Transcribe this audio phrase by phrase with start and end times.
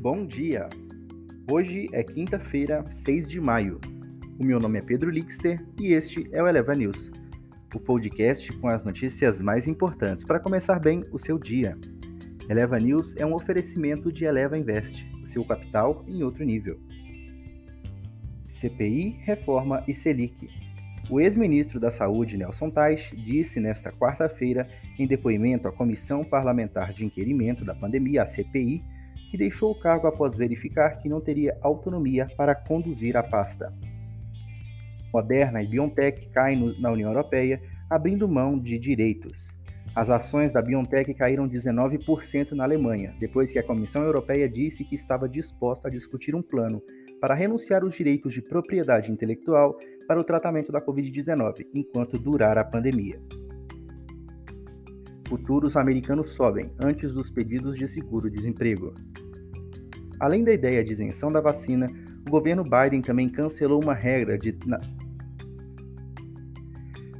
[0.00, 0.68] Bom dia!
[1.50, 3.80] Hoje é quinta-feira, 6 de maio.
[4.38, 7.10] O meu nome é Pedro Lixter e este é o Eleva News,
[7.74, 11.76] o podcast com as notícias mais importantes para começar bem o seu dia.
[12.48, 16.78] Eleva News é um oferecimento de Eleva Invest, o seu capital em outro nível.
[18.48, 20.48] CPI, Reforma e Selic.
[21.10, 27.04] O ex-ministro da Saúde, Nelson Tais, disse nesta quarta-feira, em depoimento à Comissão Parlamentar de
[27.04, 28.84] Inquirimento da Pandemia, a CPI,
[29.30, 33.72] que deixou o cargo após verificar que não teria autonomia para conduzir a pasta.
[35.12, 39.56] Moderna e BioNTech caem na União Europeia, abrindo mão de direitos.
[39.94, 44.94] As ações da BioNTech caíram 19% na Alemanha, depois que a Comissão Europeia disse que
[44.94, 46.82] estava disposta a discutir um plano
[47.20, 49.76] para renunciar os direitos de propriedade intelectual
[50.06, 53.20] para o tratamento da Covid-19 enquanto durar a pandemia
[55.28, 58.94] futuros americanos sobem antes dos pedidos de seguro-desemprego.
[60.18, 61.86] Além da ideia de isenção da vacina,
[62.26, 64.56] o governo Biden também cancelou uma regra de.
[64.66, 64.80] Na...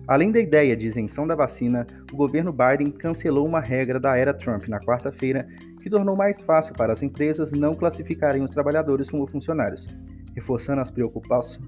[0.06, 4.32] Além da ideia de isenção da vacina, o governo Biden cancelou uma regra da era
[4.32, 5.46] Trump na quarta-feira
[5.80, 9.86] que tornou mais fácil para as empresas não classificarem os trabalhadores como funcionários,
[10.34, 11.60] reforçando as, preocupações,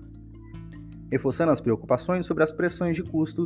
[1.12, 3.44] reforçando as preocupações sobre as pressões de custo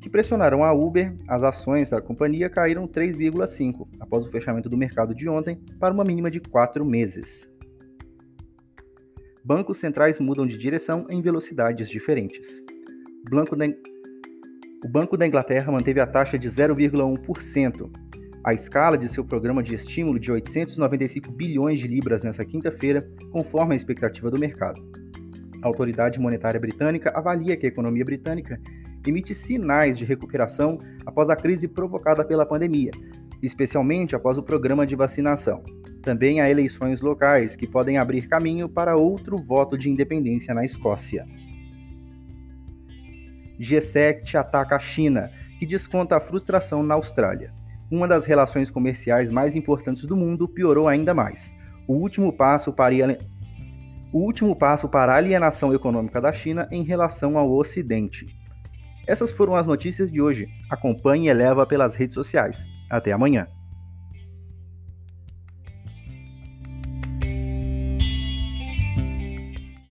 [0.00, 5.14] que pressionaram a Uber, as ações da companhia caíram 3,5% após o fechamento do mercado
[5.14, 7.48] de ontem para uma mínima de 4 meses.
[9.44, 12.60] Bancos centrais mudam de direção em velocidades diferentes.
[13.26, 17.90] O Banco da Inglaterra manteve a taxa de 0,1%.
[18.44, 23.74] A escala de seu programa de estímulo de 895 bilhões de libras nesta quinta-feira, conforme
[23.74, 24.80] a expectativa do mercado.
[25.62, 28.60] A autoridade monetária britânica avalia que a economia britânica
[29.06, 32.90] emite sinais de recuperação após a crise provocada pela pandemia,
[33.42, 35.62] especialmente após o programa de vacinação.
[36.02, 41.26] Também há eleições locais que podem abrir caminho para outro voto de independência na Escócia.
[43.58, 47.52] G7 ataca a China, que desconta a frustração na Austrália.
[47.90, 51.52] Uma das relações comerciais mais importantes do mundo piorou ainda mais.
[51.86, 52.94] O último passo para
[54.12, 58.37] o último passo para a alienação econômica da China em relação ao Ocidente.
[59.08, 60.46] Essas foram as notícias de hoje.
[60.68, 62.66] Acompanhe e eleva pelas redes sociais.
[62.90, 63.48] Até amanhã.